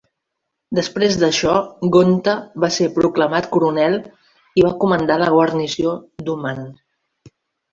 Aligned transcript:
Després 0.77 1.17
d'això, 1.23 1.51
Gonta 1.95 2.33
va 2.65 2.69
ser 2.77 2.87
proclamat 2.97 3.49
coronel 3.57 3.99
i 4.63 4.67
va 4.69 4.73
comandar 4.85 5.19
la 5.25 5.29
guarnició 5.37 5.97
d'Uman. 6.27 6.67